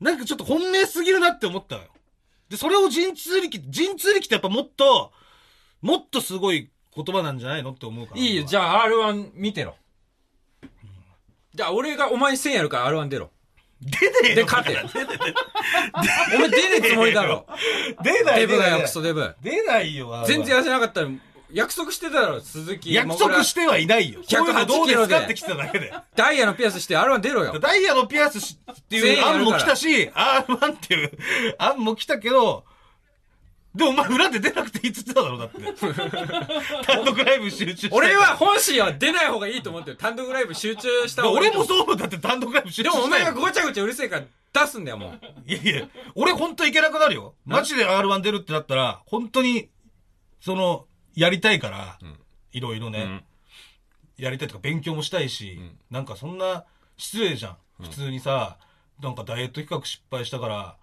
[0.00, 1.82] なんかちょっと本命すぎるなって思ったよ。
[2.48, 5.12] で、それを神通力、神通力ってやっぱもっと、
[5.80, 8.20] もっとすごい言葉なんじゃないのって思うから。
[8.20, 9.76] いいよ、じゃあ R1 見てろ。
[11.54, 13.30] じゃあ俺がお前1000やるから R1 出ろ。
[13.80, 14.46] 出ねえで、よ。
[14.46, 14.78] 勝て。
[14.78, 17.46] お前 出ねえつもりだろ。
[18.02, 18.40] 出ない。
[18.40, 19.34] デブがよ、クソデブ。
[19.42, 21.08] 出ないよ、全然痩せなかったら、
[21.52, 22.92] 約束してただろ、鈴木。
[22.92, 24.20] 約束してはいないよ。
[24.20, 25.92] こういうのどうです108かって来ただけで。
[26.14, 27.58] ダイヤのピアスして R1 出ろよ。
[27.58, 31.10] ダイヤのピアスしっていう案も来たし、R1 っていう
[31.58, 32.64] 案も来たけど、
[33.74, 35.60] でもお前裏で出なくていいっつってただろ、だって。
[36.86, 37.88] 単独ライブ集中して。
[37.92, 39.96] 俺は本心は出ない方がいいと思ってる。
[39.96, 44.24] 単独ライブ集中した方がいい俺もそうだって単独ライブ集中でもお前がごちゃごちゃうるせえから
[44.64, 45.20] 出すんだよ、もう。
[45.46, 47.34] いやいや、俺本当いけなくなるよ。
[47.44, 49.68] マジで R1 出るってなったら、本当に、
[50.40, 51.98] その、やりたいから、
[52.52, 53.24] いろいろね、うん
[54.20, 56.66] やりたいとか勉強もしたいし、んなんかそんな
[56.98, 57.56] 失礼じゃん。
[57.80, 58.58] 普通にさ、
[59.00, 60.76] なんかダイエット企画失敗したから、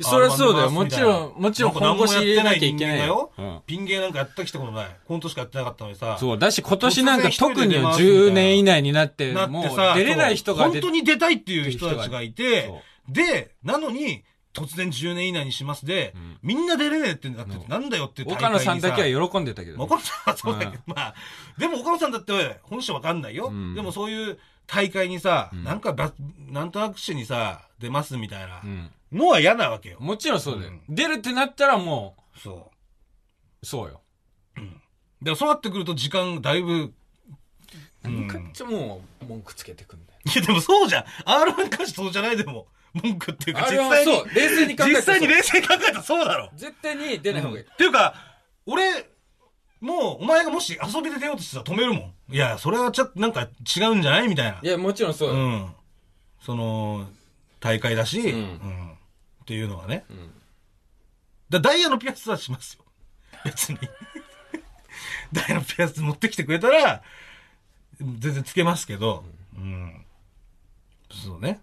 [0.00, 0.70] そりゃそうだよ。
[0.70, 3.32] R1 もちろん、もちろん本腰入れなきゃいけないよ。
[3.36, 4.96] うんピン芸なんかやったきたことない。
[5.06, 6.16] コントしかやってなかったのにさ。
[6.18, 6.38] そう。
[6.38, 12.66] だし今年なんか特にで出ますみたいな10年以内になって、もう出れない人が本当に出たいっていう人たちがいて
[13.08, 21.14] そ、で、なのに、突然10年以内にしますで、んみんな出れねえってなってんなんだよって岡野さんだけは喜んでたけどね、岡野さんはそうだけど、まあ、
[21.58, 23.48] でも岡野さんだって本性わかんないよ。
[23.48, 26.12] うんでもそういう大会にさ、んなんかば、
[26.46, 28.90] なんとなくしにさ、出ますみたいなうん。
[29.10, 29.96] のは嫌なわけよ。
[29.98, 30.72] もちろんそうだよ。
[30.72, 32.70] うん出るってなったらも、そ
[33.62, 34.02] うそうよ。
[34.56, 35.24] う。
[35.24, 36.92] でもそうなってくると時間だいぶ、
[38.04, 40.18] うんかっちゃもう文句つけてくんだよ。
[40.24, 41.04] いやでもそうじゃん。
[41.24, 42.68] R1 歌手そうじゃないでも。
[42.94, 44.12] 文句っていうか、あれは実際に。
[44.18, 46.50] そう、冷静に考えて実際に冷静に考えたらそうだろ。
[46.54, 47.64] 絶対に出ない方がいい。
[47.64, 48.14] っていうか、
[48.66, 49.10] 俺、
[49.80, 52.34] もう、お前がもし遊びで出ようとしてたら止めるもん。
[52.34, 54.58] いや、それはちょっとなんか違うんじゃないみたいな。
[54.62, 55.34] いや、もちろんそうよ。
[55.34, 55.70] うん。
[56.40, 57.08] その、
[57.60, 60.04] 大会だし、んうんっていうのはね。
[60.10, 60.32] ん
[61.48, 62.84] だダイヤのピアスはしますよ。
[63.44, 63.78] 別に。
[65.32, 67.02] ダイヤのピアス持ってきてくれたら、
[68.00, 69.24] 全然つけますけど、
[69.56, 70.04] うん。
[71.10, 71.60] そうね。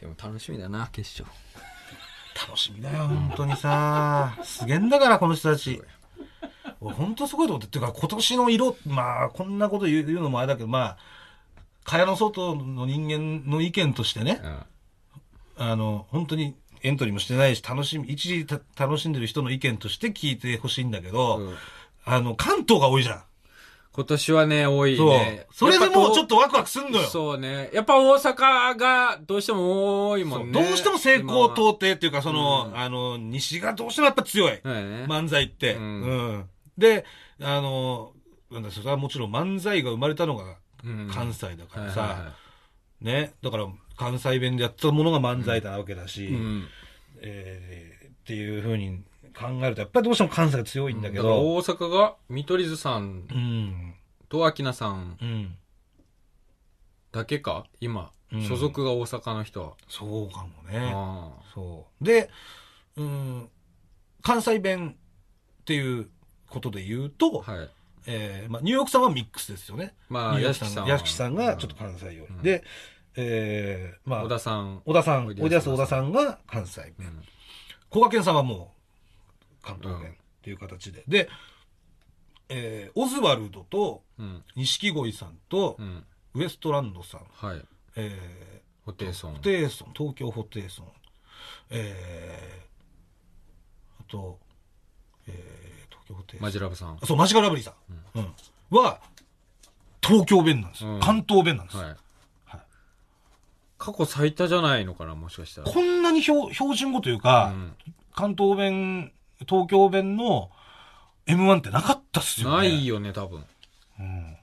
[0.00, 1.36] でも楽しみだな、決勝。
[2.46, 4.36] 楽しみだよ、本当にさ。
[4.44, 5.82] すげえんだから、この人たち。
[6.86, 7.66] 俺、本当すごいと思って。
[7.66, 10.96] っていうか、今年の色、まあ、こんなこと言うのもあれだけど、まあ、
[11.84, 14.40] 蚊帳の外の人間の意見としてね、
[15.58, 15.68] うん。
[15.70, 21.54] あの、本当にエントリーもしてないし、楽しみ、一時た楽しんでる人の意見として聞いてほしいんだけど、うん
[22.08, 23.22] あの、関東が多いじゃん。
[23.92, 25.08] 今年はね、多いそう。
[25.10, 25.46] ね。
[25.52, 27.08] それでもうちょっととワクワクすんのよ。
[27.08, 27.70] そうね。
[27.72, 30.52] やっぱ大阪がどうしても多いもんね。
[30.52, 34.60] どうしても成功と到底っていうか、その、うんあの、西がどうしてもやっぱ強い。
[34.62, 35.06] そうやね。
[35.08, 35.74] 漫才って。
[35.74, 36.44] ううんん。
[36.78, 37.04] で、
[37.40, 38.12] あの、
[38.50, 42.34] なんだそれはもちろん漫才が生まれたのがうん関西だからはいはいはさ、
[43.00, 43.32] ね。
[43.42, 46.68] だから関西弁でやったものが漫才なわけだし、いうん。
[47.18, 49.04] えーっていうふうに
[49.38, 53.94] 考えると、やっぱりどうしても関西が強いんだけど、大阪が見取り図さんうん。
[54.28, 55.56] と明菜さんうん。
[57.12, 57.66] だけか？
[57.80, 59.74] 今、うん所属が大阪の人は。
[59.88, 60.90] そうかもね。
[60.92, 62.04] あそう。
[62.04, 62.28] で、
[62.96, 63.48] うん、
[64.22, 64.96] 関西弁
[65.60, 66.08] っていう
[66.48, 67.70] ことで言うと、あはい。
[68.08, 69.94] えーまあ、ニューヨークさんはミックスですよね。
[70.08, 72.18] まあ、屋敷さん屋敷さんがちょっと関西寄り。
[72.20, 72.62] うんで、
[73.16, 74.82] えーまあ、小田さん。
[74.84, 77.08] 小田さん、おおいでやす小田さんが関西弁。
[77.08, 77.22] うん
[77.88, 78.74] 小賀健さんはも
[79.62, 81.02] う関東うん弁っていう形で。
[81.08, 81.28] で、
[82.48, 84.44] えーオズワルドとうん。
[84.54, 86.04] 錦鯉さんとうん。
[86.34, 87.64] ウエストランドさん、はい。
[87.96, 89.42] えホテイソンー、ホ。
[89.42, 90.86] テイソン、東京ホテイソン、
[91.70, 94.38] えー、あと、
[95.26, 95.34] えー、
[96.40, 96.50] マ。
[96.50, 96.98] ジラブさん。
[97.04, 97.72] そう、マジカルラブリーさ
[98.14, 98.34] ん、うん
[98.70, 99.00] は、
[100.02, 101.82] 東京弁なんです関東弁なんですよ。
[101.82, 101.90] はい。
[101.90, 101.96] はい
[103.78, 105.70] 過去最多じゃないのかな、もしかしたら。
[105.70, 107.72] こんなに標標準語というか、うん
[108.14, 109.12] 関東弁、
[109.46, 110.50] 東京弁の
[111.26, 112.56] M1 ってなかったっすよね。
[112.56, 113.44] ないよね、多分。
[114.00, 114.36] うん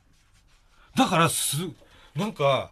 [0.96, 1.58] だからす、
[2.16, 2.72] なんか、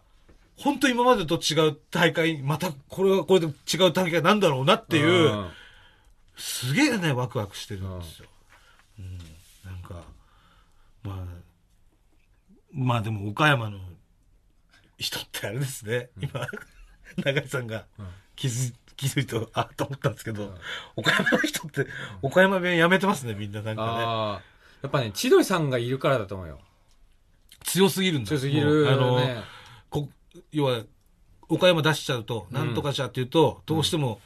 [0.56, 5.50] 本当今までと違う大会、またこれはこれで違う大会なんだろうなっていう、ん
[6.36, 8.28] すげえね、ワクワクしてるんですよ。
[8.98, 9.18] うん、
[9.64, 10.04] なんか、
[11.02, 11.24] まあ、
[12.72, 13.78] まあでも岡山の
[14.98, 16.46] 人ってあれですね、今、
[17.24, 20.54] 永井さんがうん気づ気づいて、あと思ったんですけど、うん
[20.96, 21.86] 岡山の人って、
[22.22, 23.88] 岡山弁やめてますね、みんななんかね。
[23.88, 24.42] ああ。
[24.82, 26.60] やっぱね、千鳥さんがいるからだと思うよ。
[27.64, 29.42] 強すぎるんだ強すぎるあの、ね。
[29.90, 30.08] こ
[30.50, 30.82] 要は、
[31.48, 34.20] 岡山出しちゃうと、うんなんとかじゃっていうと、どうしても、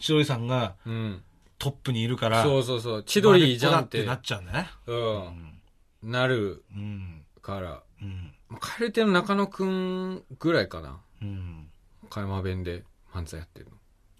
[0.00, 1.22] 千鳥さんがうん。
[1.62, 3.02] トップにいるから、そうそうそう。
[3.04, 4.68] 千鳥じゃんってってなっちゃうんだね。
[4.88, 4.92] う。
[4.92, 7.22] うんなるん。
[7.40, 7.82] から。
[8.00, 8.34] うん。
[8.48, 11.00] まあ蛙亭の中野くんぐらいかな。
[11.20, 11.68] うん。
[12.02, 12.82] 岡山弁で
[13.14, 13.72] 漫才やってるの。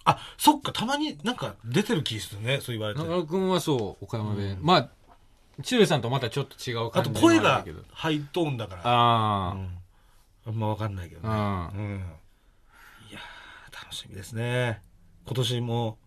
[0.05, 3.01] あ、そっか、たまになんか出てる気するね、そう言われて。
[3.01, 4.61] 中野くんはそう、岡山弁。
[4.63, 4.91] まあ、
[5.65, 8.83] 千鳥さんとまたちょっと違うあ感じと声がハイトーンだから。
[8.85, 9.79] あうん
[10.47, 11.29] あんまわかんないけどね。
[11.29, 11.73] あ。
[11.75, 12.05] うん。
[13.11, 14.81] いやー楽しみですね。
[15.27, 15.99] 今年も、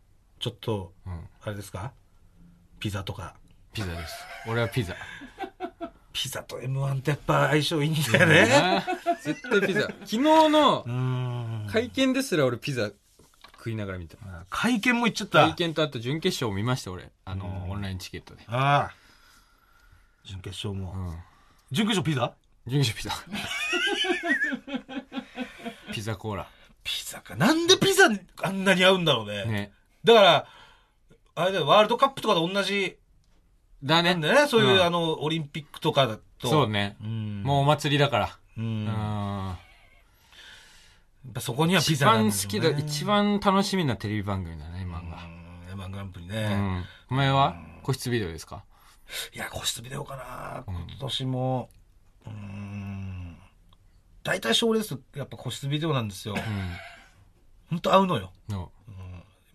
[0.46, 1.14] ちょっと、うん。
[1.14, 1.20] うん。
[1.42, 1.92] あれですか？
[2.80, 3.34] ピザとか。
[3.74, 4.14] ピザです。
[4.48, 4.96] 俺はピザ。
[6.14, 8.86] ピザと M1 ってやっぱ相性いいんだよね。
[9.24, 9.82] 絶対ピザ。
[10.06, 11.66] 昨日の。
[11.68, 12.92] 会見ですら俺ピザ
[13.58, 14.18] 食いながら見た。
[14.52, 15.46] 会見も行っちゃった。
[15.48, 17.10] 会見とあと準決勝を見ました俺。
[17.26, 18.44] あの、オンラインチケットで。
[18.48, 18.96] ああ。
[20.26, 20.94] 準決勝も。
[20.94, 21.18] うん。
[21.72, 22.36] 準決勝ピザ？
[22.68, 23.34] 準決勝ピ
[24.70, 24.94] ザ。
[25.92, 26.48] ピザコーラ。
[26.84, 27.36] ピザか。
[27.36, 28.06] なんでピザ
[28.44, 29.46] あんなに合うんだろうね。
[29.46, 29.74] ね。
[30.06, 30.48] だから、
[31.36, 32.98] あれだよ、ワールドカップとかと同じ、
[33.84, 34.12] だね。
[34.12, 36.48] なんだよね、そういう、うんあの、オリンピックとかだと。
[36.48, 36.96] そうね。
[37.02, 37.44] うん。
[37.44, 38.40] もうお祭りだから。
[38.58, 38.62] う。
[38.62, 39.52] うんやん。
[39.54, 45.26] っぱそこにはピ一ザなん番好きだ、一番楽しみなテレビ番組だね、今が。
[45.74, 45.82] うん。
[45.82, 46.56] M1 グランプリうね。
[46.56, 46.86] ん。
[47.10, 47.56] お前は？
[47.84, 48.64] 個室ビデオですか？
[49.34, 50.64] いや、個室ビデオかな。
[50.68, 51.70] うん今年も、
[52.26, 53.38] うーん。
[54.24, 56.36] 大体賞レース、やっぱ個室ビデオなんですよ。
[56.36, 56.38] う
[57.70, 58.32] ほんと合うのよ。
[58.50, 58.52] ん。
[58.52, 58.72] の。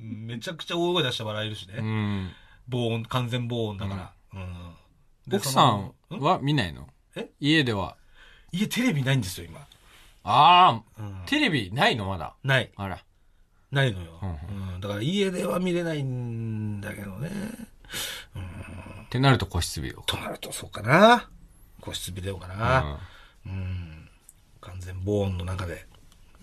[0.00, 1.74] うんめちゃくちゃ大声出して笑えるしね。
[1.78, 2.30] うん。
[2.68, 4.12] 防音、完全防音だから。
[4.34, 4.74] うん。
[5.26, 6.88] で奥さんは見ないの？
[7.16, 7.28] え？
[7.40, 7.96] 家では？
[8.52, 9.60] 家テレビないんですよ、今。
[10.22, 12.06] ああ、うんテレビないの？
[12.06, 12.34] まだ。
[12.42, 12.70] ない。
[12.76, 13.04] あら。
[13.70, 17.30] ないのよ、ううんだから家では見れないんだけどね。
[19.04, 20.04] ってなると個室ビデオか。
[20.06, 21.28] となるとそうかな。
[21.80, 23.00] 個室ビデオかうんな。
[23.46, 24.08] うん。
[24.60, 25.86] 完全防音の中で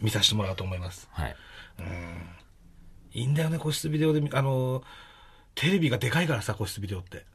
[0.02, 1.10] 見させてもらおうと思います。
[1.12, 1.36] はい。
[3.20, 4.84] いいんだよね、個室ビデオで見、あの、
[5.56, 7.26] テレビがでかいからさ、個室ビデオって。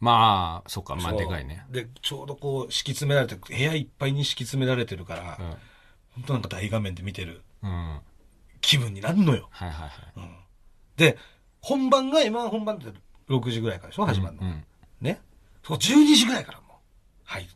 [0.00, 1.64] まあ、そっか、まあでかいね。
[1.70, 5.56] で、ちょうどこう、敷き詰められてる、部屋いっぱいに敷き詰められてるから、うん。
[6.10, 7.70] 本当なんか大画面で見てるうん。
[7.70, 8.08] はい
[8.60, 9.48] 気分になるのよ。
[9.50, 9.90] はいはい。
[10.96, 11.16] で、
[11.60, 12.86] 本番が、今本番って
[13.28, 14.42] 6時ぐらいからでしょ始まるの。
[14.42, 14.64] うん。
[15.00, 15.20] ね。
[15.62, 16.72] そこ12時ぐらいからもう、
[17.24, 17.48] 入る。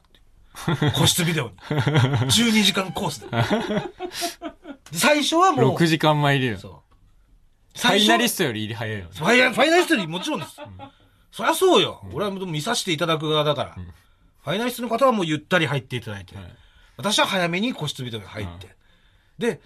[0.94, 1.56] 個室ビデオに。
[1.56, 3.26] 12時間コースで。
[4.92, 6.58] で最初はもう、6時間前入れる。
[6.58, 6.81] そう。
[7.74, 9.10] ファイナリスストより入り早いよね。
[9.16, 9.24] ト。
[9.24, 10.56] ファイナファイナリストにもちろんです。
[11.30, 12.02] そりゃそうよ。
[12.12, 13.74] 俺はもう見させていただく側だから。
[13.74, 16.36] ファイナリストの方はもうゆったり入っていただいて。
[16.36, 16.44] はい
[16.98, 18.76] 私は早めに個室ビデオに入って。
[19.38, 19.60] で、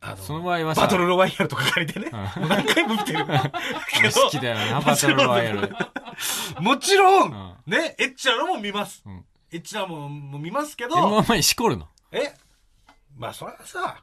[0.00, 2.10] あの、その場合はさバトルロワイヤルとか借りてね。
[2.10, 3.26] もう何回も見てる。
[3.92, 5.76] けど好きだよな、バトルロワイヤル。
[6.58, 9.02] もちろん、うんね、エッチなのも見ます。
[9.04, 9.24] うん。
[9.52, 11.86] エッチなのもも見ますけど、M1 前にしこるの？
[12.12, 12.34] え？
[13.16, 14.02] まあ、それはさ、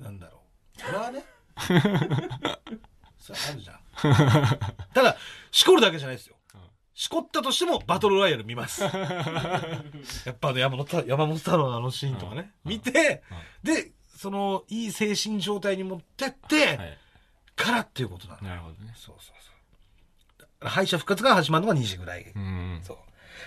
[0.00, 0.40] なんだろ
[0.76, 0.80] う。
[0.80, 1.24] それはね。
[3.18, 3.78] それはあるじゃん。
[4.94, 5.16] ただ、
[5.50, 6.36] しこるだけじゃないですよ。
[6.94, 8.82] しこったとしてもバトルロワイヤル見ます。
[8.82, 8.88] や
[10.30, 13.22] っぱあの山本太山本太郎のあのシーンとかね、見て、
[13.62, 16.98] で、その、いい精神状態に持ってって、はい。
[17.54, 18.48] からっていうことなんだ。
[18.48, 18.92] なるほどね。
[18.96, 20.68] そうそうそう。
[20.68, 22.32] 敗者復活が始まるのが2時ぐらい。
[22.34, 22.80] うん。
[22.82, 22.96] そう。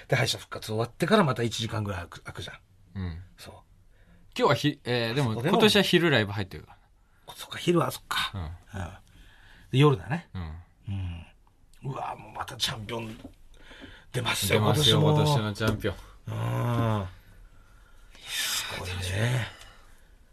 [0.07, 3.01] で、敗者復活終わってからまた1時間ぐらい空く空くじゃん。
[3.01, 3.21] うん。
[3.37, 3.53] そう。
[4.37, 6.77] 今日はひ、えー、でもでも今年は昼ライブ入ってるか
[7.35, 8.31] そっか、昼はそっか。
[8.73, 8.85] ら。
[8.85, 8.91] うん。
[9.71, 10.27] で、夜だね。
[10.33, 10.41] うん。
[10.89, 11.91] うん。
[11.91, 13.17] うわもうまたチャンピオン
[14.11, 15.43] 出ますよ、出ますよ、今年今年も。
[15.45, 15.95] のチャンピオン。
[16.27, 17.05] うん。
[18.27, 19.47] すごいね。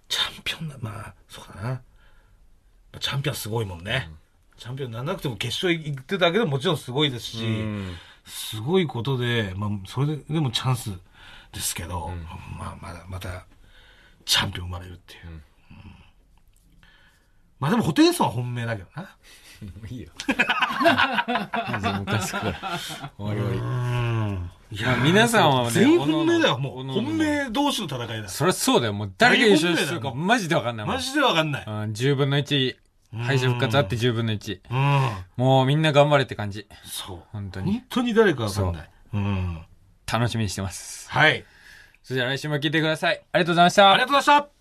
[0.09, 1.83] チャンピオンだ、まあ、そうだな。
[3.01, 4.11] チャンピオンすごいもんね。
[4.57, 7.97] チャンピオンにならなくても決勝行ってただけでももちろんすごいですし、うん。
[8.27, 10.91] すごいことで、まあ、それででもチャンス
[11.53, 12.23] ですけど、ん
[12.59, 13.47] まあ、まだ、また、
[14.25, 15.41] チャンピオン生まれるっていう。
[17.61, 19.03] まあでも、ホテイソンは本命だけどな。
[19.03, 19.09] も
[19.83, 20.11] ういいよ。
[20.29, 23.13] マジでムカつくから。
[23.19, 23.39] おいおい。
[23.39, 24.51] うん。
[24.71, 26.79] いまあ皆さんはね全員本命だよ、もう。
[26.79, 28.29] おのおの本命同士の戦いだ。
[28.29, 28.93] そりゃそうだよ。
[28.93, 30.95] もう誰が優勝するか大本命だよマジでわかんないもん。
[30.95, 31.65] マジでわかんない。
[31.67, 32.77] うん、10分の1。
[33.17, 34.61] 敗者復活あって10分の1。
[34.71, 35.11] うん。
[35.37, 36.67] もうみんな頑張れって感じ。
[36.85, 37.23] そう。
[37.33, 38.91] 本当に本当に誰かわかんない。
[39.15, 39.63] うん。
[40.11, 41.11] 楽しみにしてます。
[41.11, 41.45] はい。
[42.03, 43.23] それじゃあ来週も聞いてください。
[43.33, 43.91] ありがとうございました。
[43.91, 44.58] ありがとうございました